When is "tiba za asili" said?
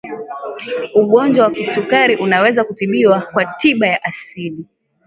3.45-4.65